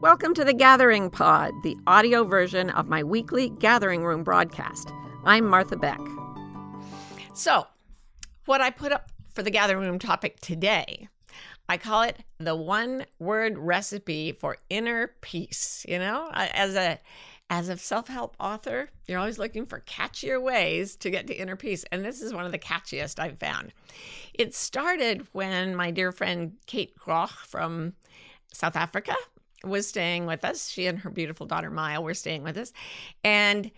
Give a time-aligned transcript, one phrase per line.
[0.00, 4.92] Welcome to the Gathering Pod, the audio version of my weekly Gathering Room broadcast.
[5.24, 5.98] I'm Martha Beck.
[7.34, 7.66] So,
[8.44, 11.08] what I put up for the Gathering Room topic today,
[11.68, 15.84] I call it the one word recipe for inner peace.
[15.88, 17.00] You know, as a
[17.50, 21.84] as a self-help author, you're always looking for catchier ways to get to inner peace,
[21.90, 23.72] and this is one of the catchiest I've found.
[24.32, 27.94] It started when my dear friend Kate Groch from
[28.52, 29.16] South Africa
[29.64, 30.68] was staying with us.
[30.68, 32.72] She and her beautiful daughter Maya were staying with us.
[33.24, 33.70] And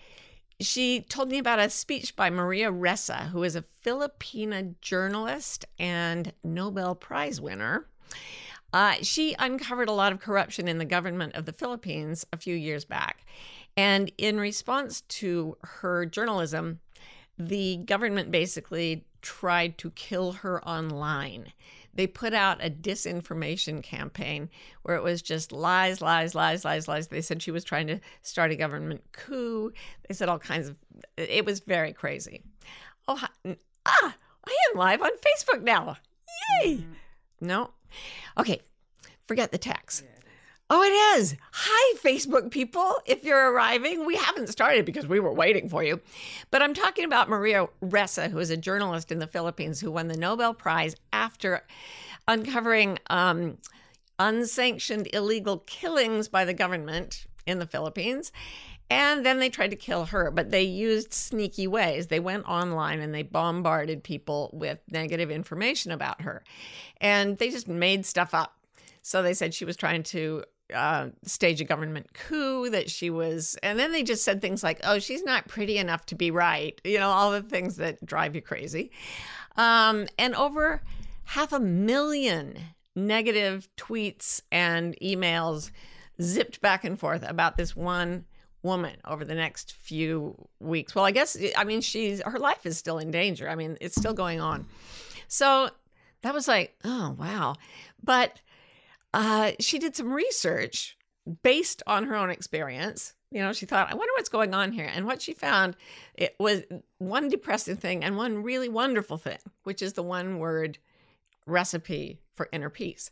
[0.60, 6.32] she told me about a speech by Maria Ressa, who is a Filipina journalist and
[6.44, 7.86] Nobel Prize winner.
[8.72, 12.54] Uh, she uncovered a lot of corruption in the government of the Philippines a few
[12.54, 13.24] years back.
[13.76, 16.80] And in response to her journalism,
[17.38, 21.52] the government basically tried to kill her online
[21.94, 24.48] they put out a disinformation campaign
[24.82, 27.08] where it was just lies, lies, lies, lies, lies.
[27.08, 29.72] They said she was trying to start a government coup.
[30.08, 30.76] They said all kinds of,
[31.16, 32.42] it was very crazy.
[33.08, 33.20] Oh,
[33.86, 34.16] ah,
[34.46, 35.96] I am live on Facebook now.
[36.62, 36.76] Yay!
[36.76, 36.92] Mm-hmm.
[37.40, 37.70] No.
[38.38, 38.60] Okay,
[39.26, 40.04] forget the text.
[40.04, 40.19] Yeah.
[40.72, 41.34] Oh, it is.
[41.50, 42.94] Hi, Facebook people.
[43.04, 46.00] If you're arriving, we haven't started because we were waiting for you.
[46.52, 50.06] But I'm talking about Maria Ressa, who is a journalist in the Philippines who won
[50.06, 51.66] the Nobel Prize after
[52.28, 53.58] uncovering um,
[54.20, 58.30] unsanctioned illegal killings by the government in the Philippines.
[58.88, 62.06] And then they tried to kill her, but they used sneaky ways.
[62.06, 66.44] They went online and they bombarded people with negative information about her.
[67.00, 68.56] And they just made stuff up.
[69.02, 73.56] So they said she was trying to uh, stage a government coup, that she was,
[73.62, 76.80] and then they just said things like, oh, she's not pretty enough to be right,
[76.84, 78.90] you know, all the things that drive you crazy.
[79.56, 80.82] Um, and over
[81.24, 82.58] half a million
[82.96, 85.70] negative tweets and emails
[86.20, 88.24] zipped back and forth about this one
[88.62, 90.94] woman over the next few weeks.
[90.94, 93.48] Well, I guess, I mean, she's, her life is still in danger.
[93.48, 94.66] I mean, it's still going on.
[95.28, 95.70] So
[96.22, 97.54] that was like, oh, wow.
[98.02, 98.40] But,
[99.12, 100.96] uh, she did some research
[101.42, 103.14] based on her own experience.
[103.30, 104.90] You know, she thought, I wonder what's going on here.
[104.92, 105.76] And what she found
[106.14, 106.62] it was
[106.98, 110.78] one depressing thing and one really wonderful thing, which is the one word
[111.46, 113.10] recipe for inner peace.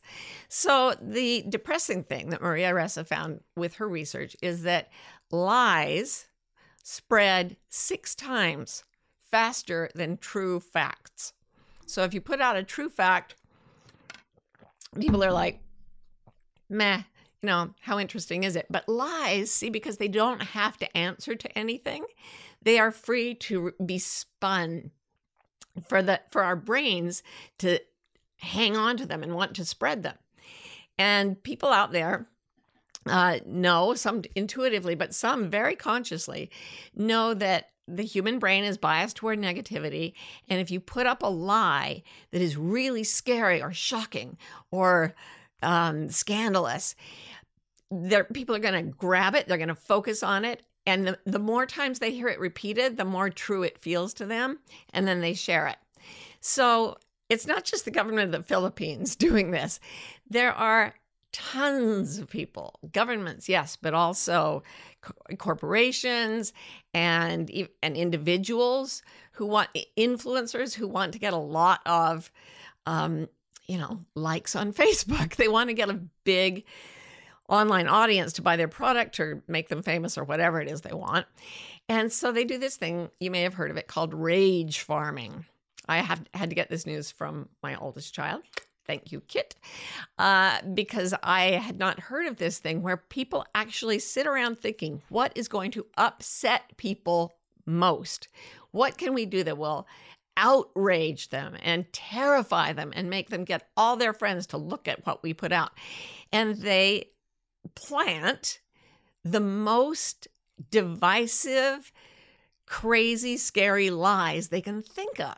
[0.48, 4.91] So the depressing thing that Maria Ressa found with her research is that
[5.31, 6.26] lies
[6.82, 8.84] spread six times
[9.31, 11.32] faster than true facts.
[11.87, 13.34] So if you put out a true fact,
[14.98, 15.60] people are like,
[16.68, 17.02] meh,
[17.42, 18.66] you know, how interesting is it?
[18.70, 22.04] But lies, see, because they don't have to answer to anything,
[22.62, 24.90] they are free to be spun
[25.86, 27.22] for the for our brains
[27.58, 27.78] to
[28.36, 30.16] hang on to them and want to spread them.
[30.98, 32.28] And people out there
[33.08, 36.50] uh, know, some intuitively, but some very consciously,
[36.94, 40.12] know that the human brain is biased toward negativity.
[40.48, 42.02] And if you put up a lie
[42.32, 44.36] that is really scary or shocking
[44.70, 45.14] or
[45.62, 46.94] um, scandalous,
[47.91, 49.48] there people are going to grab it.
[49.48, 52.96] They're going to focus on it, and the, the more times they hear it repeated,
[52.96, 54.58] the more true it feels to them,
[54.92, 55.76] and then they share it.
[56.41, 56.96] So
[57.28, 59.80] it's not just the government of the Philippines doing this.
[60.28, 60.94] There are
[61.32, 64.62] tons of people, governments, yes, but also
[65.02, 66.52] co- corporations
[66.94, 67.50] and
[67.82, 69.02] and individuals
[69.32, 72.32] who want influencers who want to get a lot of
[72.86, 73.28] um,
[73.68, 75.36] you know, likes on Facebook.
[75.36, 76.64] They want to get a big
[77.48, 80.92] online audience to buy their product or make them famous or whatever it is they
[80.92, 81.26] want.
[81.88, 85.46] And so they do this thing, you may have heard of it, called rage farming.
[85.88, 88.42] I have had to get this news from my oldest child.
[88.86, 89.54] Thank you, Kit.
[90.18, 95.02] Uh, because I had not heard of this thing where people actually sit around thinking,
[95.08, 97.34] what is going to upset people
[97.66, 98.28] most?
[98.70, 99.86] What can we do that will
[100.38, 105.04] outrage them and terrify them and make them get all their friends to look at
[105.04, 105.72] what we put out.
[106.32, 107.11] And they
[107.75, 108.61] plant
[109.25, 110.29] the most
[110.70, 111.93] divisive,
[112.67, 115.37] crazy, scary lies they can think of.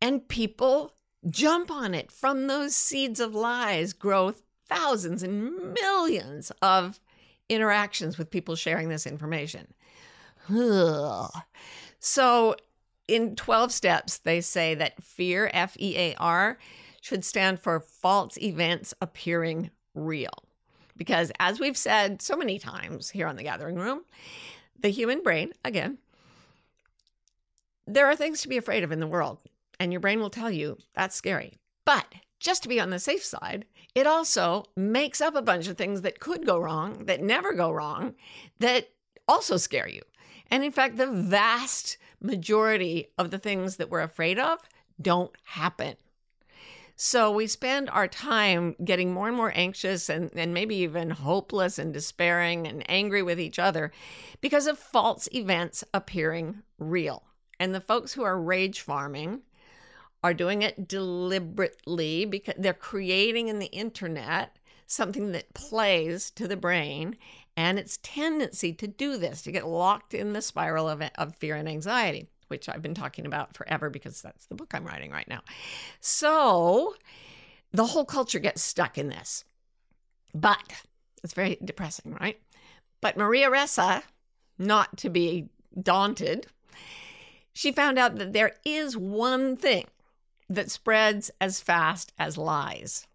[0.00, 0.94] And people
[1.28, 2.10] jump on it.
[2.10, 4.34] From those seeds of lies grow
[4.66, 7.00] thousands and millions of
[7.48, 9.74] interactions with people sharing this information.
[10.50, 11.30] Ugh.
[11.98, 12.56] So
[13.08, 16.58] in 12 steps, they say that fear, F E A R,
[17.00, 20.44] should stand for false events appearing real.
[20.96, 24.02] Because as we've said so many times here on the Gathering Room,
[24.78, 25.98] the human brain, again,
[27.86, 29.38] there are things to be afraid of in the world,
[29.78, 31.58] and your brain will tell you that's scary.
[31.84, 32.06] But
[32.40, 36.02] just to be on the safe side, it also makes up a bunch of things
[36.02, 38.14] that could go wrong, that never go wrong,
[38.60, 38.88] that
[39.28, 40.02] also scare you.
[40.50, 44.58] And in fact, the vast majority of the things that we're afraid of
[45.00, 45.94] don't happen.
[46.96, 51.78] So we spend our time getting more and more anxious and, and maybe even hopeless
[51.78, 53.92] and despairing and angry with each other
[54.40, 57.24] because of false events appearing real.
[57.58, 59.42] And the folks who are rage farming
[60.22, 64.56] are doing it deliberately because they're creating in the internet
[64.86, 67.16] something that plays to the brain
[67.56, 71.56] and its tendency to do this, to get locked in the spiral of, of fear
[71.56, 75.26] and anxiety which I've been talking about forever because that's the book I'm writing right
[75.28, 75.40] now.
[76.00, 76.94] So
[77.72, 79.44] the whole culture gets stuck in this.
[80.34, 80.72] But
[81.22, 82.38] it's very depressing, right?
[83.00, 84.02] But Maria Ressa,
[84.58, 85.48] not to be
[85.80, 86.46] daunted,
[87.52, 89.86] she found out that there is one thing
[90.48, 93.06] that spreads as fast as lies.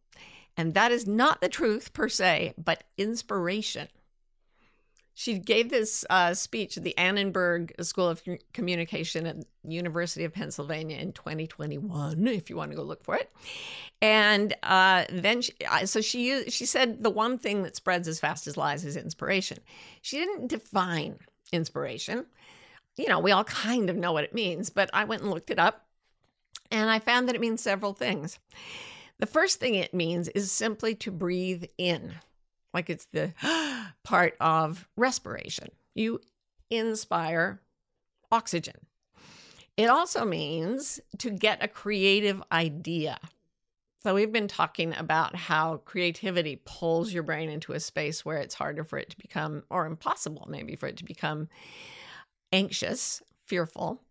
[0.58, 3.88] And that is not the truth per se, but inspiration.
[5.20, 8.24] She gave this uh, speech at the Annenberg School of
[8.54, 9.36] Communication at
[9.68, 13.30] University of Pennsylvania in 2021, if you want to go look for it.
[14.02, 15.52] And uh, then, she,
[15.84, 19.58] so she she said the one thing that spreads as fast as lies is inspiration.
[20.02, 21.20] She didn't define
[21.52, 22.26] inspiration.
[22.96, 25.52] You know, we all kind of know what it means, but I went and looked
[25.52, 25.86] it up,
[26.72, 28.40] and I found that it means several things.
[29.18, 32.14] The first thing it means is simply to breathe in
[32.74, 33.34] like it's the
[34.04, 35.70] part of respiration.
[35.96, 36.22] You
[36.70, 37.62] inspire
[38.32, 38.76] oxygen.
[39.78, 43.18] It also means to get a creative idea.
[44.02, 48.56] So, we've been talking about how creativity pulls your brain into a space where it's
[48.56, 51.50] harder for it to become, or impossible maybe, for it to become
[52.54, 54.02] anxious, fearful.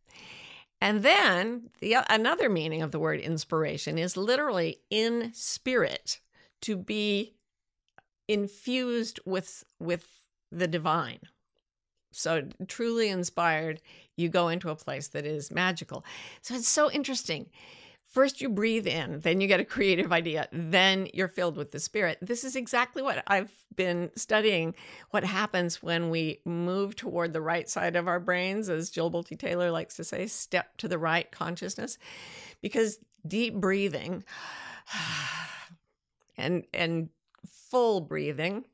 [0.81, 6.20] And then the another meaning of the word inspiration is literally in spirit,
[6.62, 7.34] to be
[8.28, 10.06] infused with with
[10.52, 11.20] the divine.
[12.10, 13.80] So truly inspired
[14.16, 16.04] you go into a place that is magical.
[16.42, 17.46] So it's so interesting.
[18.06, 21.80] First you breathe in then you get a creative idea then you're filled with the
[21.80, 22.19] spirit.
[22.22, 24.75] This is exactly what i've been studying.
[25.10, 29.38] What happens when we move toward the right side of our brains as jill bolte
[29.38, 31.98] taylor likes to say step to the right consciousness.
[32.62, 34.25] Because deep breathing
[36.38, 37.10] and and
[37.70, 38.64] full breathing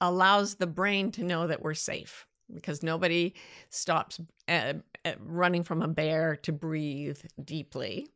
[0.00, 3.32] allows the brain to know that we're safe because nobody
[3.70, 4.74] stops uh,
[5.04, 8.08] uh, running from a bear to breathe deeply.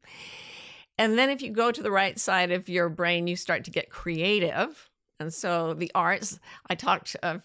[0.99, 3.71] And then if you go to the right side of your brain, you start to
[3.71, 4.91] get creative.
[5.21, 6.39] And so the arts,
[6.69, 7.39] I talked, uh,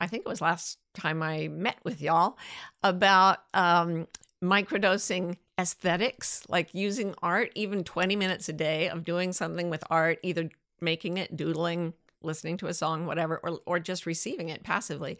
[0.00, 2.38] I think it was last time I met with y'all
[2.82, 4.06] about um,
[4.42, 10.18] microdosing aesthetics, like using art, even 20 minutes a day of doing something with art,
[10.22, 10.48] either
[10.80, 15.18] making it, doodling, listening to a song, whatever, or, or just receiving it passively,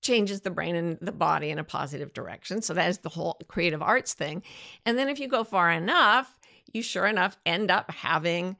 [0.00, 2.62] changes the brain and the body in a positive direction.
[2.62, 4.42] So that is the whole creative arts thing.
[4.84, 6.38] And then if you go far enough,
[6.72, 8.56] you sure enough end up having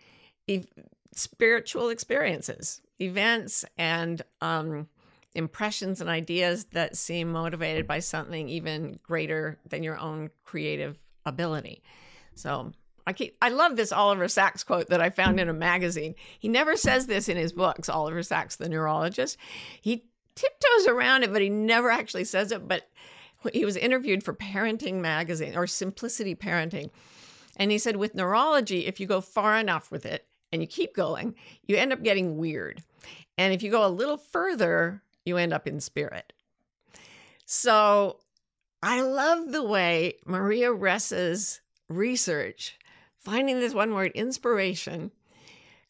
[0.46, 0.64] e-
[1.12, 4.88] spiritual experiences, events, and um,
[5.34, 11.82] impressions and ideas that seem motivated by something even greater than your own creative ability.
[12.34, 12.72] So
[13.06, 16.14] I keep I love this Oliver Sacks quote that I found in a magazine.
[16.38, 19.36] He never says this in his books, Oliver Sacks, the neurologist.
[19.80, 22.66] He tiptoes around it, but he never actually says it.
[22.66, 22.88] But
[23.52, 26.90] he was interviewed for Parenting Magazine or Simplicity Parenting.
[27.56, 30.94] And he said, with neurology, if you go far enough with it and you keep
[30.94, 31.34] going,
[31.66, 32.82] you end up getting weird.
[33.38, 36.32] And if you go a little further, you end up in spirit.
[37.44, 38.18] So
[38.82, 42.78] I love the way Maria Ressa's research
[43.24, 45.10] finding this one word, inspiration,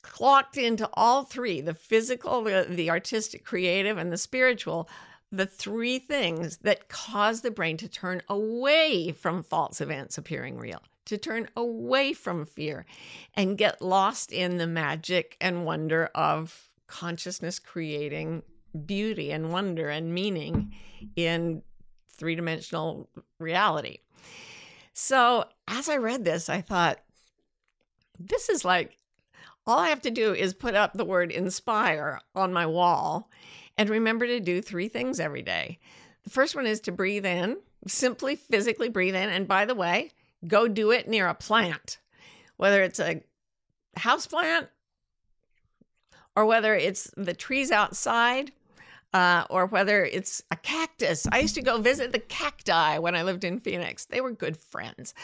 [0.03, 4.89] clocked into all three the physical, the, the artistic, creative, and the spiritual
[5.37, 10.81] the three things that cause the brain to turn away from false events appearing real,
[11.07, 12.87] to turn away from fear
[13.35, 18.43] and get lost in the magic and wonder of consciousness creating
[18.87, 20.73] beauty and wonder and meaning
[21.17, 21.63] in
[22.09, 23.99] three dimensional reality.
[24.93, 27.01] So, as I read this, I thought,
[28.29, 28.99] this is like
[29.67, 33.31] all I have to do is put up the word inspire on my wall
[33.79, 35.79] and remember to do three things every day.
[36.25, 39.29] The first one is to breathe in, simply physically breathe in.
[39.29, 40.11] And by the way,
[40.47, 41.99] go do it near a plant,
[42.57, 43.23] whether it's a
[43.97, 44.69] house plant
[46.37, 48.53] or whether it's the trees outside.
[49.13, 51.25] Uh, or whether it's a cactus.
[51.31, 54.07] I used to go visit the cacti when I lived in Phoenix.
[54.07, 55.15] They were good friends.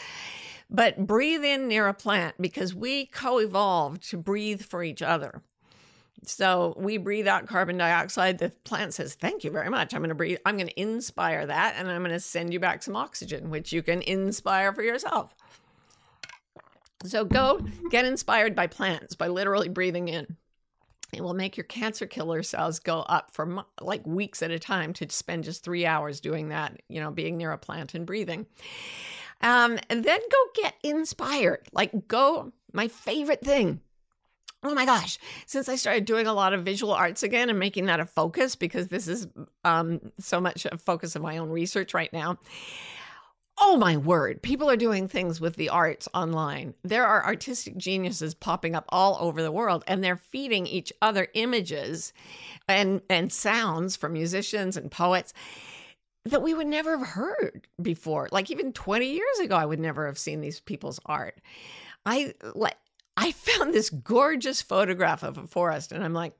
[0.71, 5.41] But breathe in near a plant because we co evolved to breathe for each other.
[6.23, 8.37] So we breathe out carbon dioxide.
[8.37, 9.93] The plant says, Thank you very much.
[9.93, 12.59] I'm going to breathe, I'm going to inspire that, and I'm going to send you
[12.59, 15.35] back some oxygen, which you can inspire for yourself.
[17.03, 20.37] So go get inspired by plants by literally breathing in.
[21.11, 24.93] It will make your cancer killer cells go up for like weeks at a time
[24.93, 28.45] to spend just three hours doing that, you know, being near a plant and breathing.
[29.41, 31.67] Um, and then go get inspired.
[31.71, 33.81] Like, go, my favorite thing.
[34.63, 35.17] Oh my gosh,
[35.47, 38.55] since I started doing a lot of visual arts again and making that a focus,
[38.55, 39.27] because this is
[39.63, 42.37] um, so much a focus of my own research right now,
[43.63, 46.73] Oh my word, people are doing things with the arts online.
[46.83, 51.27] There are artistic geniuses popping up all over the world and they're feeding each other
[51.35, 52.11] images
[52.67, 55.33] and and sounds from musicians and poets
[56.25, 58.29] that we would never have heard before.
[58.31, 61.39] Like even 20 years ago I would never have seen these people's art.
[62.05, 62.77] I like
[63.17, 66.33] I found this gorgeous photograph of a forest and I'm like,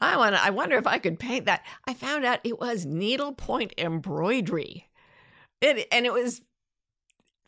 [0.00, 1.64] I want I wonder if I could paint that.
[1.86, 4.88] I found out it was needlepoint embroidery.
[5.60, 6.42] It, and it was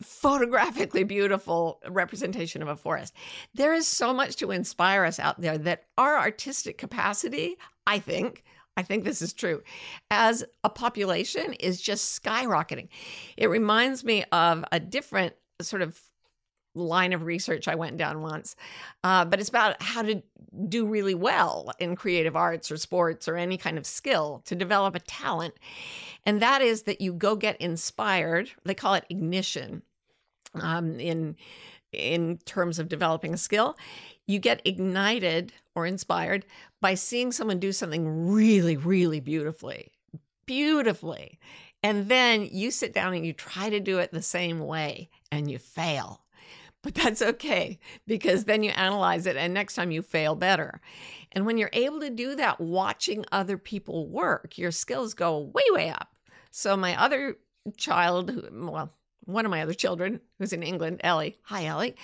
[0.02, 3.14] photographically beautiful representation of a forest.
[3.54, 7.56] There is so much to inspire us out there that our artistic capacity,
[7.86, 8.42] I think,
[8.80, 9.62] I think this is true,
[10.10, 12.88] as a population is just skyrocketing.
[13.36, 16.00] It reminds me of a different sort of
[16.74, 18.56] line of research I went down once,
[19.04, 20.22] uh, but it's about how to
[20.66, 24.94] do really well in creative arts or sports or any kind of skill to develop
[24.94, 25.52] a talent.
[26.24, 28.50] And that is that you go get inspired.
[28.64, 29.82] They call it ignition
[30.54, 31.36] um, in
[31.92, 33.76] in terms of developing a skill.
[34.30, 36.46] You get ignited or inspired
[36.80, 39.90] by seeing someone do something really, really beautifully,
[40.46, 41.40] beautifully.
[41.82, 45.50] And then you sit down and you try to do it the same way and
[45.50, 46.22] you fail.
[46.82, 50.80] But that's okay because then you analyze it and next time you fail better.
[51.32, 55.64] And when you're able to do that watching other people work, your skills go way,
[55.72, 56.08] way up.
[56.52, 57.36] So my other
[57.76, 58.94] child, well,
[59.24, 61.96] one of my other children, who's in England, Ellie, hi, Ellie,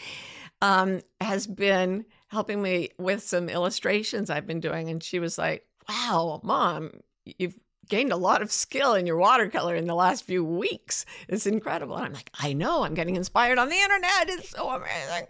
[0.61, 4.89] um, has been helping me with some illustrations I've been doing.
[4.89, 6.91] And she was like, wow, mom,
[7.25, 11.07] you've gained a lot of skill in your watercolor in the last few weeks.
[11.29, 11.97] It's incredible.
[11.97, 14.29] And I'm like, I know, I'm getting inspired on the internet.
[14.29, 15.29] It's so amazing.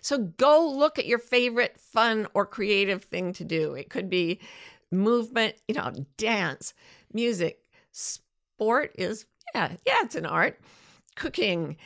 [0.00, 3.74] So go look at your favorite fun or creative thing to do.
[3.74, 4.40] It could be
[4.90, 6.74] movement, you know, dance,
[7.12, 7.60] music,
[7.92, 10.58] sport is, yeah, yeah, it's an art
[11.16, 11.76] cooking,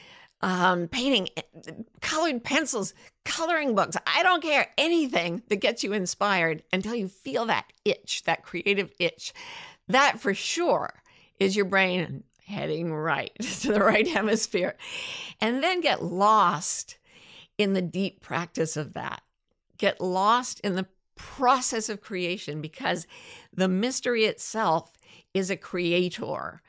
[0.44, 1.72] um, painting, eh,
[2.02, 2.92] colored pencils,
[3.24, 3.96] coloring books.
[4.06, 8.92] I don't care anything that gets you inspired until you feel that itch, that creative
[8.98, 9.32] itch.
[9.88, 11.02] That for sure
[11.40, 14.76] is your brain heading right to the right hemisphere.
[15.40, 16.98] And then get lost
[17.56, 19.22] in the deep practice of that.
[19.78, 20.86] Get lost in the
[21.16, 23.06] process of creation because
[23.54, 24.92] the mystery itself
[25.32, 26.60] is a creator.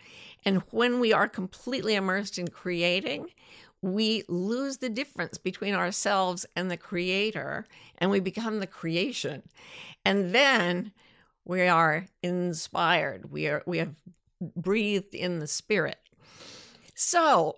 [0.45, 3.27] And when we are completely immersed in creating,
[3.81, 7.65] we lose the difference between ourselves and the creator,
[7.97, 9.43] and we become the creation.
[10.03, 10.91] And then
[11.45, 13.31] we are inspired.
[13.31, 13.95] We are we have
[14.55, 15.99] breathed in the spirit.
[16.95, 17.57] So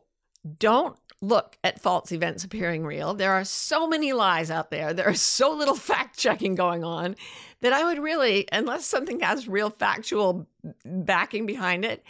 [0.60, 3.14] don't look at false events appearing real.
[3.14, 4.94] There are so many lies out there.
[4.94, 7.16] There is so little fact checking going on
[7.62, 10.48] that I would really, unless something has real factual
[10.86, 12.04] backing behind it,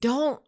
[0.00, 0.40] don't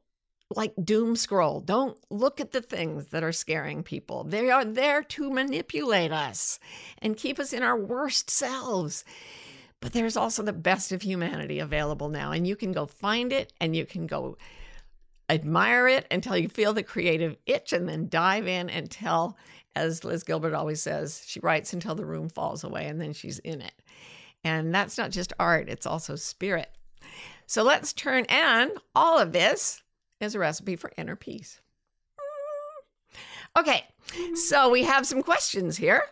[0.51, 1.61] like doom scroll.
[1.61, 4.25] Don't look at the things that are scaring people.
[4.25, 6.59] They are there to manipulate us
[6.99, 9.05] and keep us in our worst selves.
[9.81, 13.53] But there's also the best of humanity available now, and you can go find it
[13.61, 14.39] and you can go
[15.29, 19.37] admire it until you feel the creative itch and then dive in until,
[19.75, 23.39] as Liz Gilbert always says, she writes until the room falls away and then she's
[23.41, 23.75] in it.
[24.43, 26.71] And that's not just art, it's also spirit.
[27.47, 29.83] So let's turn, and all of this
[30.25, 31.61] is a recipe for inner peace.
[33.57, 33.85] Okay,
[34.35, 36.03] so we have some questions here.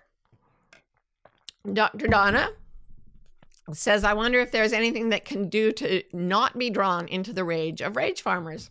[1.73, 2.07] Dr.
[2.07, 2.51] Donna
[3.73, 7.45] says, I wonder if there's anything that can do to not be drawn into the
[7.45, 8.71] rage of rage farmers.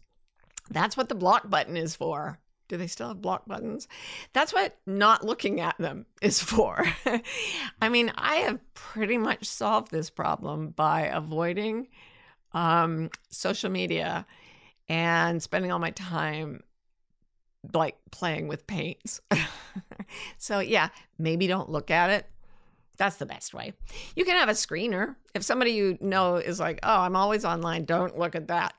[0.70, 2.40] That's what the block button is for.
[2.70, 3.90] Do they still have block buttons?
[4.32, 6.86] That's what not looking at them is for.
[7.82, 11.90] I mean, I have pretty much solved this problem by avoiding
[12.54, 14.26] um, social media
[14.92, 16.62] and spending all my time
[17.74, 19.22] like playing with paints.
[20.38, 22.26] so, yeah, maybe don't look at it.
[22.98, 23.72] That's the best way.
[24.18, 25.16] You can have a screener.
[25.34, 28.74] If somebody you know is like, oh, I'm always online, don't look at that.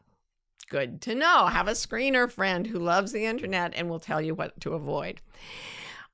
[0.69, 1.47] Good to know.
[1.47, 5.23] Have a screener friend who loves the internet and will tell you what to avoid.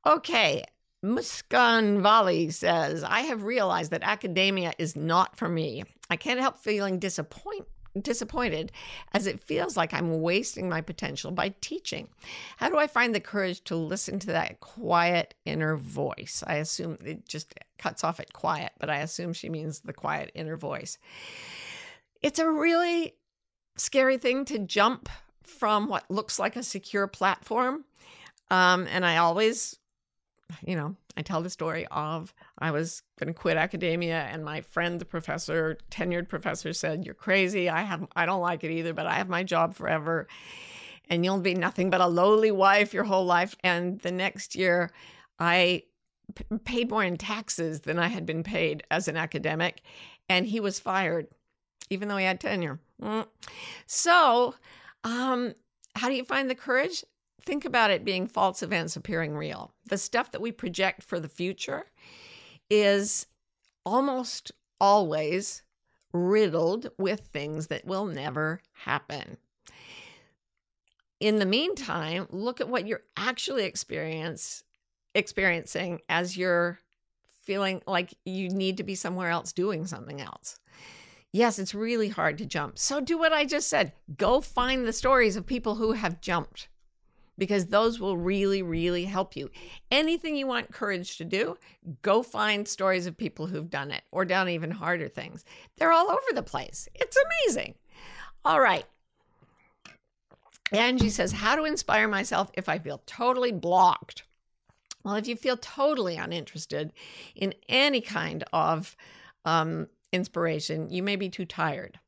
[0.06, 0.62] Okay,
[1.04, 5.82] Muskan Vali says, I have realized that academia is not for me.
[6.08, 7.66] I can't help feeling disappoint,
[8.00, 8.72] disappointed
[9.12, 12.08] as it feels like I'm wasting my potential by teaching.
[12.56, 16.42] How do I find the courage to listen to that quiet inner voice?
[16.46, 20.30] I assume it just cuts off at quiet, but I assume she means the quiet
[20.34, 20.98] inner voice.
[22.22, 23.14] It's a really
[23.76, 25.08] scary thing to jump
[25.42, 27.84] from what looks like a secure platform.
[28.50, 29.76] Um, and I always,
[30.64, 34.60] you know, I tell the story of I was going to quit academia, and my
[34.60, 37.68] friend, the professor, tenured professor, said, "You're crazy.
[37.68, 40.28] I have, I don't like it either, but I have my job forever,
[41.10, 44.92] and you'll be nothing but a lowly wife your whole life." And the next year,
[45.40, 45.82] I
[46.36, 49.82] p- paid more in taxes than I had been paid as an academic,
[50.28, 51.26] and he was fired,
[51.90, 52.78] even though he had tenure.
[53.02, 53.26] Mm.
[53.86, 54.54] So,
[55.02, 55.54] um,
[55.96, 57.04] how do you find the courage?
[57.48, 59.72] Think about it being false events appearing real.
[59.88, 61.86] The stuff that we project for the future
[62.68, 63.26] is
[63.86, 65.62] almost always
[66.12, 69.38] riddled with things that will never happen.
[71.20, 74.62] In the meantime, look at what you're actually experience,
[75.14, 76.78] experiencing as you're
[77.44, 80.60] feeling like you need to be somewhere else doing something else.
[81.32, 82.78] Yes, it's really hard to jump.
[82.78, 83.94] So do what I just said.
[84.18, 86.68] Go find the stories of people who have jumped
[87.38, 89.48] because those will really, really help you.
[89.90, 91.56] Anything you want courage to do,
[92.02, 95.44] go find stories of people who've done it or done even harder things.
[95.76, 96.88] They're all over the place.
[96.94, 97.16] It's
[97.46, 97.74] amazing.
[98.44, 98.84] All right.
[100.72, 104.24] Angie says, How to inspire myself if I feel totally blocked?
[105.04, 106.92] Well, if you feel totally uninterested
[107.34, 108.96] in any kind of
[109.44, 111.98] um, inspiration, you may be too tired.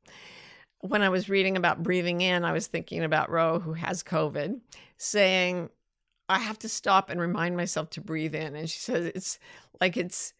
[0.80, 4.60] When I was reading about breathing in, I was thinking about Ro, who has COVID,
[4.96, 5.68] saying,
[6.28, 8.54] I have to stop and remind myself to breathe in.
[8.54, 9.38] And she says, it's
[9.80, 10.32] like it's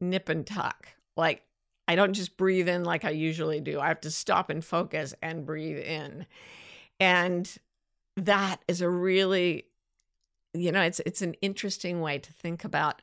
[0.00, 0.88] nip and tuck.
[1.16, 1.44] Like
[1.88, 3.80] I don't just breathe in like I usually do.
[3.80, 6.26] I have to stop and focus and breathe in.
[7.00, 7.50] And
[8.16, 9.66] that is a really,
[10.54, 13.02] you know, it's it's an interesting way to think about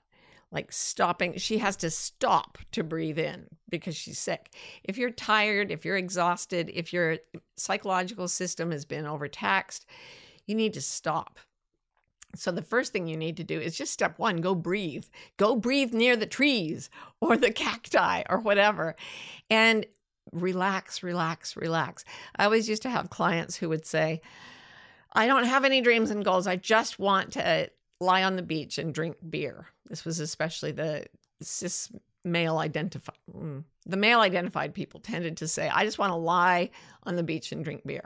[0.51, 1.37] like stopping.
[1.37, 4.53] She has to stop to breathe in because she's sick.
[4.83, 7.17] If you're tired, if you're exhausted, if your
[7.57, 9.85] psychological system has been overtaxed,
[10.47, 11.39] you need to stop.
[12.35, 15.05] So, the first thing you need to do is just step one go breathe.
[15.37, 16.89] Go breathe near the trees
[17.21, 18.95] or the cacti or whatever.
[19.49, 19.85] And
[20.31, 22.05] relax, relax, relax.
[22.35, 24.21] I always used to have clients who would say,
[25.13, 26.45] I don't have any dreams and goals.
[26.45, 29.67] I just want to lie on the beach and drink beer.
[29.89, 31.05] This was especially the
[31.41, 31.89] cis
[32.25, 36.69] male identified mm, the male identified people tended to say, I just want to lie
[37.03, 38.05] on the beach and drink beer.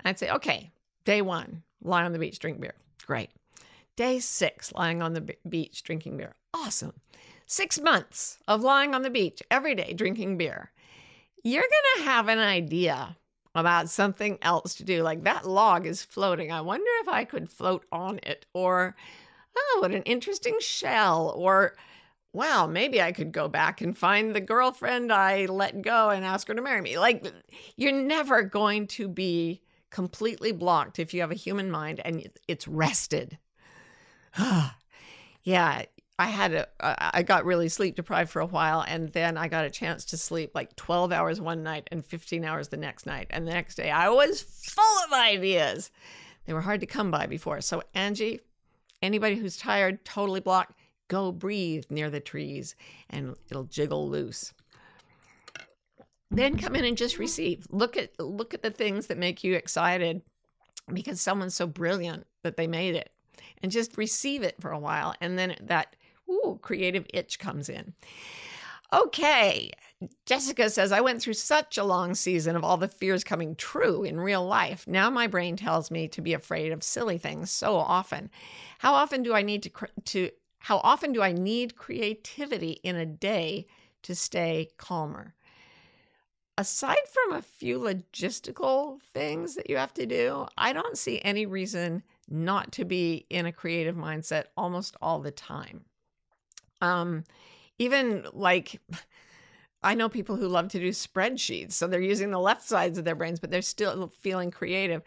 [0.00, 0.70] And I'd say, okay,
[1.04, 2.74] day one, lie on the beach, drink beer.
[3.06, 3.30] Great.
[3.96, 6.34] Day six, lying on the beach, drinking beer.
[6.54, 6.94] Awesome.
[7.46, 10.72] Six months of lying on the beach every day, drinking beer.
[11.44, 13.16] You're going to have an idea
[13.54, 15.02] about something else to do.
[15.02, 16.50] Like that log is floating.
[16.50, 18.46] I wonder if I could float on it.
[18.54, 18.96] Or
[19.56, 21.32] oh, what an interesting shell.
[21.36, 21.76] Or,
[22.32, 26.48] wow, maybe I could go back and find the girlfriend I let go and ask
[26.48, 26.98] her to marry me.
[26.98, 27.26] Like,
[27.76, 32.66] you're never going to be completely blocked if you have a human mind and it's
[32.66, 33.38] rested.
[35.44, 35.82] yeah,
[36.18, 39.64] I had a, I got really sleep deprived for a while, and then I got
[39.64, 43.26] a chance to sleep like 12 hours one night and 15 hours the next night.
[43.30, 45.90] And the next day, I was full of ideas.
[46.46, 47.60] They were hard to come by before.
[47.60, 48.40] So, Angie,
[49.02, 52.74] Anybody who's tired, totally blocked, go breathe near the trees
[53.10, 54.54] and it'll jiggle loose.
[56.30, 57.66] Then come in and just receive.
[57.70, 60.22] Look at look at the things that make you excited
[60.92, 63.10] because someone's so brilliant that they made it.
[63.62, 65.94] And just receive it for a while and then that
[66.28, 67.92] ooh, creative itch comes in.
[68.92, 69.70] Okay.
[70.26, 74.04] Jessica says, I went through such a long season of all the fears coming true
[74.04, 74.86] in real life.
[74.86, 78.30] Now my brain tells me to be afraid of silly things so often.
[78.78, 79.70] How often do I need to,
[80.04, 83.66] to how often do I need creativity in a day
[84.02, 85.34] to stay calmer?
[86.58, 91.46] Aside from a few logistical things that you have to do, I don't see any
[91.46, 95.84] reason not to be in a creative mindset almost all the time.
[96.80, 97.24] Um,
[97.78, 98.80] even like
[99.82, 103.04] I know people who love to do spreadsheets, so they're using the left sides of
[103.04, 105.02] their brains, but they're still feeling creative.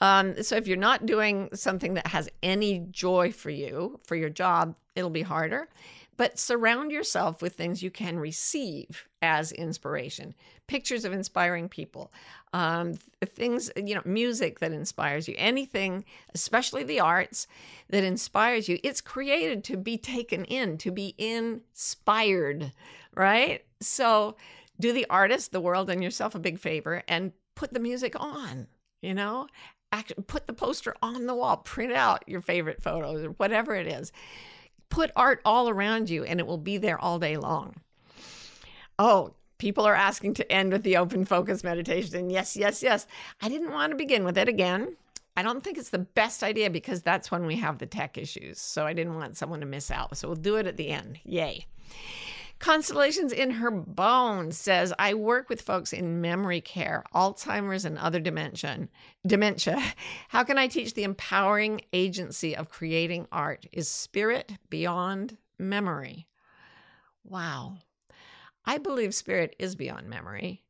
[0.00, 4.30] Um, so if you're not doing something that has any joy for you for your
[4.30, 5.68] job, it'll be harder.
[6.20, 10.34] But surround yourself with things you can receive as inspiration.
[10.66, 12.12] Pictures of inspiring people
[12.52, 16.04] um, things you know music that inspires you anything
[16.34, 17.46] especially the arts
[17.88, 18.78] that inspires you.
[18.84, 22.70] It's created to be taken in to be inspired
[23.16, 23.64] right?
[23.80, 24.36] So
[24.78, 28.66] do the artist the world and yourself a big favor and put the music on
[29.00, 29.46] you know?
[29.90, 33.86] Act, put the poster on the wall print out your favorite photos or whatever it
[33.86, 34.12] is
[34.90, 37.74] put art all around you and it will be there all day long.
[38.98, 42.28] Oh, people are asking to end with the open focus meditation.
[42.28, 43.06] Yes, yes, yes.
[43.40, 44.96] I didn't want to begin with it again.
[45.36, 48.60] I don't think it's the best idea because that's when we have the tech issues.
[48.60, 50.16] So I didn't want someone to miss out.
[50.16, 51.18] So we'll do it at the end.
[51.24, 51.66] Yay.
[52.60, 58.20] Constellations in Her Bones says, I work with folks in memory care, Alzheimer's, and other
[58.20, 58.86] dementia.
[59.26, 59.82] Dementia.
[60.28, 63.66] How can I teach the empowering agency of creating art?
[63.72, 66.26] Is spirit beyond memory?
[67.24, 67.78] Wow.
[68.66, 70.62] I believe spirit is beyond memory.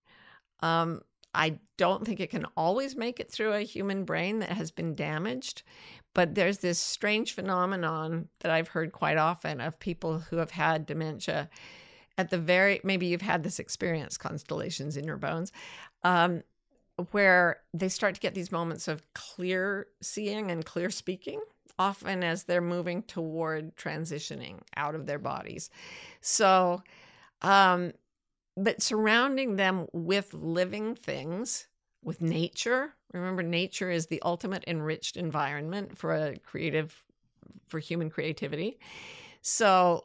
[0.61, 1.03] Um,
[1.35, 4.95] I don't think it can always make it through a human brain that has been
[4.95, 5.63] damaged,
[6.15, 10.87] but there's this strange phenomenon that I've heard quite often of people who have had
[10.87, 11.49] dementia
[12.19, 15.53] at the very maybe you've had this experience constellations in your bones
[16.03, 16.43] um,
[17.13, 21.41] where they start to get these moments of clear seeing and clear speaking
[21.79, 25.71] often as they're moving toward transitioning out of their bodies.
[26.21, 26.83] So
[27.41, 27.93] um,
[28.65, 31.67] but surrounding them with living things
[32.03, 32.95] with nature.
[33.13, 37.03] Remember nature is the ultimate enriched environment for a creative
[37.67, 38.79] for human creativity.
[39.43, 40.05] So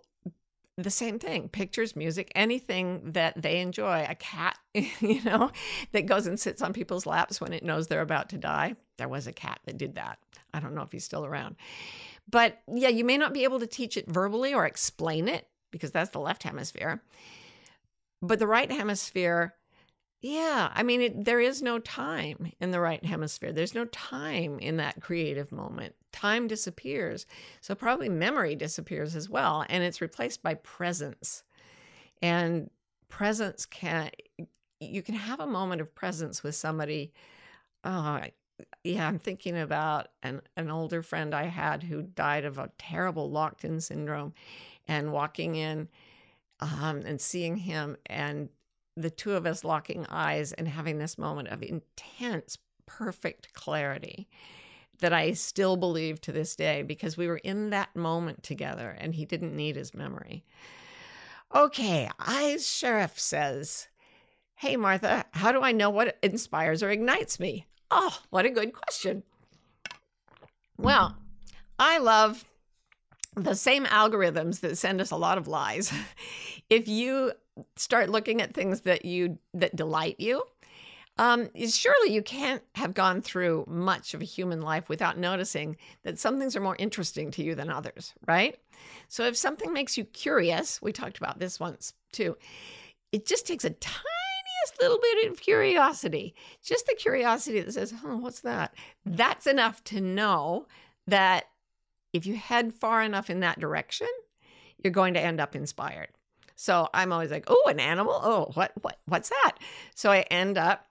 [0.77, 4.05] the same thing pictures music anything that they enjoy.
[4.09, 5.51] A cat you know
[5.91, 8.75] that goes and sits on people's laps when it knows they're about to die.
[8.97, 10.19] There was a cat that did that.
[10.53, 11.55] I don't know if he's still around.
[12.29, 15.91] But yeah you may not be able to teach it verbally or explain it because
[15.91, 17.01] that's the left hemisphere
[18.21, 19.55] but the right hemisphere
[20.25, 23.53] yeah, I mean, it, there is no time in the right hemisphere.
[23.53, 25.93] There's no time in that creative moment.
[26.11, 27.27] Time disappears.
[27.61, 29.65] So, probably memory disappears as well.
[29.69, 31.43] And it's replaced by presence.
[32.23, 32.71] And
[33.07, 34.09] presence can,
[34.79, 37.13] you can have a moment of presence with somebody.
[37.83, 38.21] Oh,
[38.83, 43.29] yeah, I'm thinking about an, an older friend I had who died of a terrible
[43.29, 44.33] locked in syndrome
[44.87, 45.87] and walking in
[46.59, 48.49] um, and seeing him and
[48.97, 54.27] the two of us locking eyes and having this moment of intense, perfect clarity
[54.99, 59.13] that I still believe to this day because we were in that moment together and
[59.13, 60.45] he didn't need his memory.
[61.53, 63.87] Okay, Eyes Sheriff says,
[64.55, 67.67] Hey, Martha, how do I know what inspires or ignites me?
[67.91, 69.23] Oh, what a good question.
[70.77, 71.17] Well,
[71.77, 72.45] I love
[73.35, 75.91] the same algorithms that send us a lot of lies.
[76.69, 77.31] if you
[77.75, 80.43] start looking at things that you that delight you
[81.17, 86.19] um, surely you can't have gone through much of a human life without noticing that
[86.19, 88.57] some things are more interesting to you than others, right?
[89.07, 92.35] So if something makes you curious, we talked about this once too,
[93.13, 98.17] it just takes a tiniest little bit of curiosity, just the curiosity that says, oh,
[98.17, 98.73] what's that?
[99.05, 100.67] That's enough to know
[101.07, 101.45] that
[102.15, 104.07] if you head far enough in that direction,
[104.81, 106.07] you're going to end up inspired.
[106.55, 108.17] So I'm always like, oh, an animal?
[108.23, 109.57] Oh, what what what's that?
[109.95, 110.87] So I end up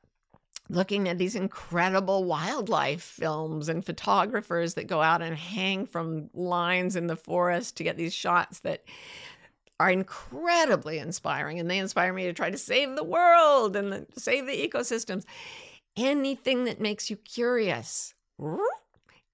[0.68, 6.94] looking at these incredible wildlife films and photographers that go out and hang from lines
[6.94, 8.84] in the forest to get these shots that
[9.80, 14.06] are incredibly inspiring and they inspire me to try to save the world and the,
[14.16, 15.24] save the ecosystems
[15.96, 18.14] anything that makes you curious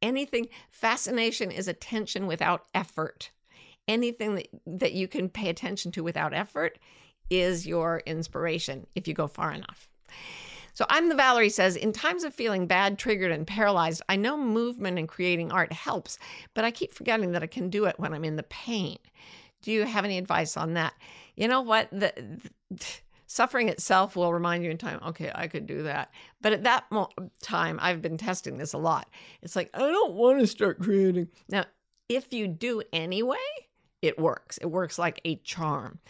[0.02, 3.30] anything fascination is attention without effort
[3.90, 6.78] anything that, that you can pay attention to without effort
[7.28, 9.88] is your inspiration if you go far enough.
[10.72, 14.36] So I'm the Valerie says, in times of feeling bad, triggered, and paralyzed, I know
[14.36, 16.18] movement and creating art helps,
[16.54, 18.98] but I keep forgetting that I can do it when I'm in the pain.
[19.62, 20.94] Do you have any advice on that?
[21.36, 21.90] You know what?
[21.90, 22.12] The,
[22.70, 22.86] the
[23.30, 26.10] suffering itself will remind you in time, okay, I could do that.
[26.40, 29.08] But at that mo- time, I've been testing this a lot.
[29.40, 31.28] It's like, I don't want to start creating.
[31.48, 31.64] Now,
[32.08, 33.36] if you do anyway,
[34.02, 34.58] it works.
[34.58, 36.00] It works like a charm.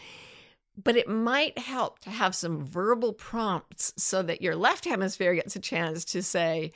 [0.83, 5.54] But it might help to have some verbal prompts so that your left hemisphere gets
[5.54, 6.72] a chance to say,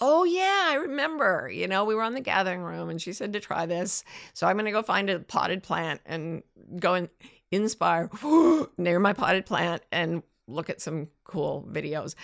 [0.00, 1.50] Oh, yeah, I remember.
[1.52, 4.04] You know, we were on the gathering room and she said to try this.
[4.34, 6.44] So I'm going to go find a potted plant and
[6.78, 7.08] go and
[7.50, 8.10] inspire
[8.78, 12.14] near my potted plant and look at some cool videos.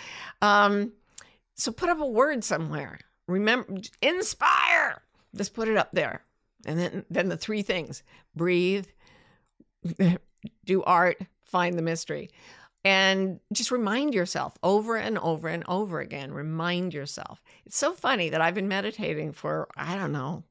[0.41, 0.93] Um,
[1.55, 2.99] so put up a word somewhere.
[3.27, 5.01] Remember, inspire.
[5.35, 6.23] Just put it up there.
[6.65, 8.03] And then, then the three things
[8.35, 8.87] breathe,
[10.65, 12.29] do art, find the mystery.
[12.83, 16.31] And just remind yourself over and over and over again.
[16.31, 17.41] Remind yourself.
[17.65, 20.43] It's so funny that I've been meditating for, I don't know,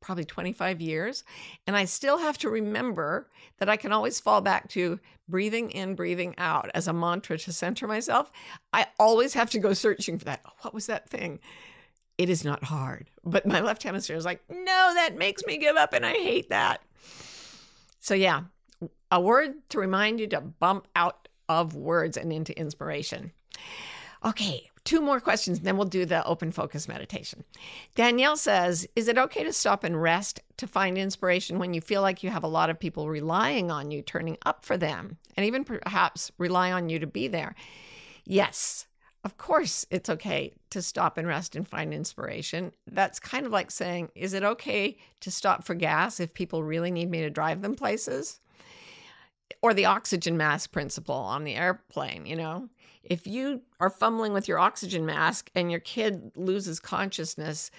[0.00, 1.24] probably 25 years.
[1.66, 5.94] And I still have to remember that I can always fall back to breathing in,
[5.94, 8.30] breathing out as a mantra to center myself.
[8.72, 10.40] I always have to go searching for that.
[10.46, 11.40] Oh, What was that thing?
[12.16, 13.10] It is not hard.
[13.24, 16.50] But my left hemisphere is like, no, that makes me give up and I hate
[16.50, 16.82] that.
[18.00, 18.42] So, yeah,
[19.10, 23.32] a word to remind you to bump out of words and into inspiration.
[24.24, 27.44] Okay, two more questions, and then we'll do the open focus meditation.
[27.94, 32.00] Danielle says, Is it okay to stop and rest to find inspiration when you feel
[32.00, 35.44] like you have a lot of people relying on you, turning up for them, and
[35.44, 37.54] even perhaps rely on you to be there?
[38.24, 38.86] Yes,
[39.24, 42.72] of course, it's okay to stop and rest and find inspiration.
[42.90, 46.90] That's kind of like saying, Is it okay to stop for gas if people really
[46.90, 48.40] need me to drive them places?
[49.62, 52.68] Or the oxygen mask principle on the airplane, you know?
[53.02, 57.70] If you are fumbling with your oxygen mask and your kid loses consciousness,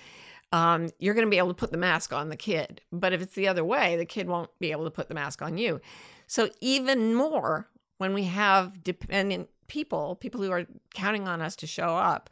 [0.51, 2.82] um, you're going to be able to put the mask on the kid.
[2.91, 5.41] But if it's the other way, the kid won't be able to put the mask
[5.41, 5.79] on you.
[6.25, 11.67] So, even more when we have dependent people, people who are counting on us to
[11.67, 12.29] show up,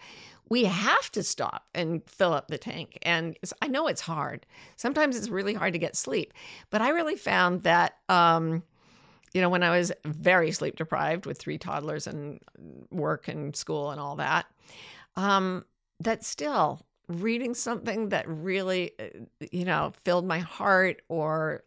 [0.50, 2.98] we have to stop and fill up the tank.
[3.02, 4.46] And I know it's hard.
[4.78, 6.34] Sometimes it's really hard to get sleep.
[6.70, 7.98] But I really found that.
[8.10, 8.64] Um,
[9.34, 12.40] you know, when I was very sleep deprived with three toddlers and
[12.92, 14.46] work and school and all that,
[15.16, 15.66] um,
[16.00, 19.06] that still reading something that really, uh,
[19.52, 21.64] you know, filled my heart or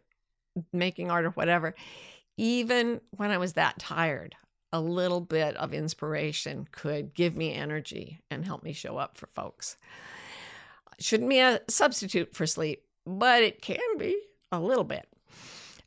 [0.73, 1.75] making art or whatever,
[2.37, 4.35] even when I was that tired,
[4.73, 9.27] a little bit of inspiration could give me energy and help me show up for
[9.27, 9.77] folks.
[10.99, 14.17] Shouldn't be a substitute for sleep, but it can be
[14.51, 15.07] a little bit.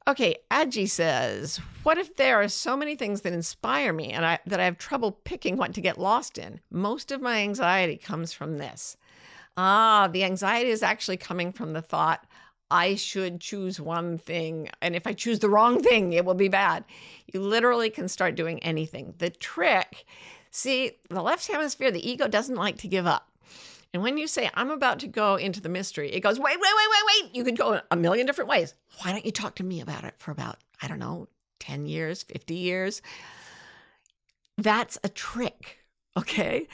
[0.07, 4.39] Okay, Adji says, "What if there are so many things that inspire me and I
[4.47, 6.61] that I have trouble picking what to get lost in?
[6.71, 8.99] Most of my anxiety comes from this."
[9.57, 12.27] Ah, the anxiety is actually coming from the thought
[12.71, 16.49] I should choose one thing and if I choose the wrong thing, it will be
[16.49, 16.85] bad.
[17.33, 19.15] You literally can start doing anything.
[19.19, 20.05] The trick,
[20.51, 23.31] see, the left hemisphere, the ego doesn't like to give up.
[23.95, 26.61] And when you say, I'm about to go into the mystery, it goes, wait, wait,
[26.61, 27.37] wait, wait, wait.
[27.37, 28.75] You could go a million different ways.
[28.99, 31.29] Why don't you talk to me about it for about, I don't know,
[31.61, 33.03] 10 years, 50 years?
[34.59, 35.79] That's a trick.
[36.17, 36.67] Okay.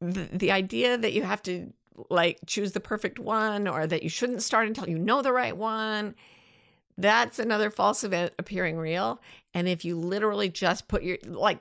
[0.00, 1.74] The, the idea that you have to
[2.08, 5.54] like choose the perfect one or that you shouldn't start until you know the right
[5.54, 6.14] one.
[6.96, 9.20] That's another false event appearing real.
[9.52, 11.58] And if you literally just put your, like,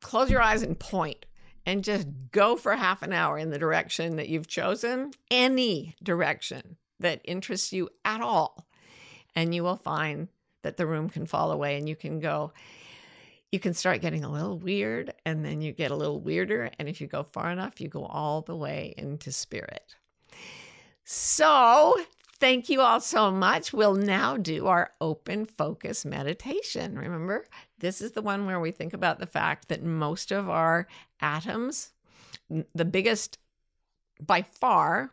[0.00, 1.26] close your eyes and point
[1.66, 6.76] and just go for half an hour in the direction that you've chosen, any direction
[7.00, 8.66] that interests you at all.
[9.34, 10.28] And you will find
[10.62, 12.52] that the room can fall away and you can go,
[13.52, 16.70] you can start getting a little weird and then you get a little weirder.
[16.78, 19.96] And if you go far enough, you go all the way into spirit.
[21.04, 21.96] So,
[22.36, 23.72] thank you all so much.
[23.72, 26.98] We'll now do our open focus meditation.
[26.98, 27.44] Remember,
[27.78, 30.86] this is the one where we think about the fact that most of our
[31.20, 31.92] atoms,
[32.74, 33.38] the biggest
[34.24, 35.10] by far,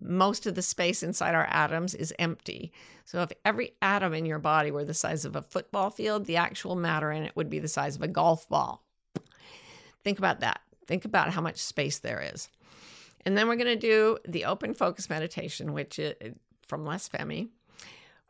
[0.00, 2.72] most of the space inside our atoms is empty.
[3.04, 6.36] So if every atom in your body were the size of a football field, the
[6.36, 8.82] actual matter in it would be the size of a golf ball.
[10.02, 10.60] Think about that.
[10.86, 12.48] Think about how much space there is.
[13.26, 16.00] And then we're going to do the open focus meditation, which
[16.70, 17.48] from Les Fehmi,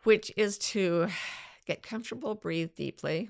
[0.04, 1.08] which is to
[1.66, 3.28] get comfortable, breathe deeply,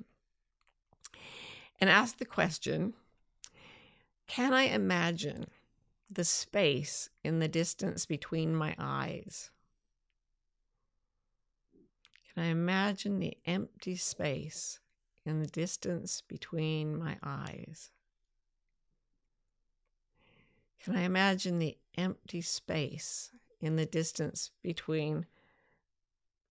[1.80, 2.94] and ask the question
[4.28, 5.46] Can I imagine
[6.08, 9.50] the space in the distance between my eyes?
[12.32, 14.78] Can I imagine the empty space
[15.26, 17.90] in the distance between my eyes?
[20.78, 25.26] Can I imagine the empty space in the distance between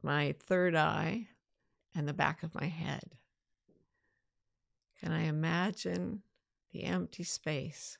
[0.02, 1.28] my third eye
[1.96, 3.16] and the back of my head?
[5.00, 6.24] Can I imagine
[6.72, 7.98] the empty space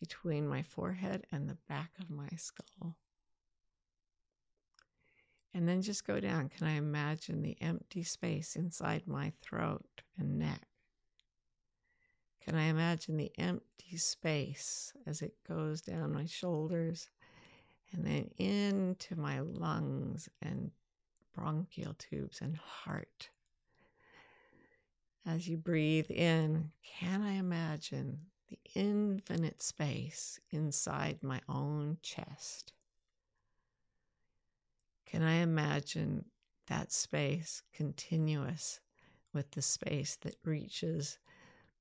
[0.00, 2.96] between my forehead and the back of my skull?
[5.54, 6.48] And then just go down.
[6.48, 10.66] Can I imagine the empty space inside my throat and neck?
[12.40, 17.10] Can I imagine the empty space as it goes down my shoulders
[17.92, 20.70] and then into my lungs and
[21.34, 23.30] bronchial tubes and heart?
[25.24, 32.72] As you breathe in, can I imagine the infinite space inside my own chest?
[35.06, 36.24] Can I imagine
[36.66, 38.80] that space continuous
[39.32, 41.18] with the space that reaches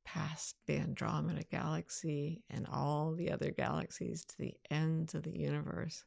[0.03, 6.03] past the Andromeda galaxy and all the other galaxies to the ends of the universe.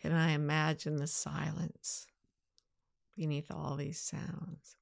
[0.00, 2.06] Can I imagine the silence
[3.16, 4.76] beneath all these sounds?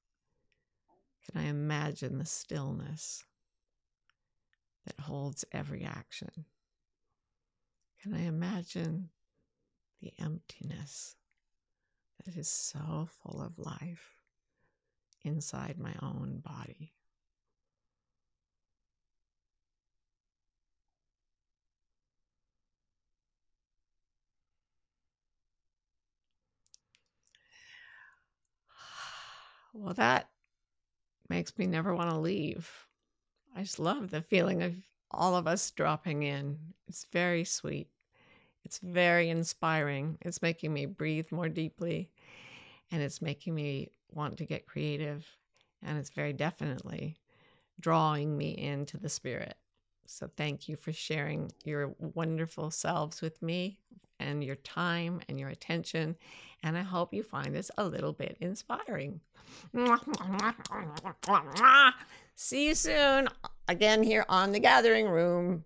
[1.25, 3.23] Can I imagine the stillness
[4.85, 6.45] that holds every action?
[8.01, 9.09] Can I imagine
[10.01, 11.15] the emptiness
[12.25, 14.21] that is so full of life
[15.23, 16.93] inside my own body?
[29.73, 30.29] Well, that
[31.29, 32.69] makes me never want to leave.
[33.55, 34.75] I just love the feeling of
[35.11, 36.57] all of us dropping in.
[36.87, 37.89] It's very sweet.
[38.63, 40.17] It's very inspiring.
[40.21, 42.09] It's making me breathe more deeply
[42.91, 45.27] and it's making me want to get creative.
[45.81, 47.17] And it's very definitely
[47.79, 49.55] drawing me into the spirit.
[50.05, 53.79] So thank you for sharing your wonderful selves with me
[54.21, 56.15] and your time and your attention.
[56.63, 59.19] And I hope you find this a little bit inspiring.
[62.35, 63.27] See you soon
[63.67, 65.65] again here on the Gathering Room.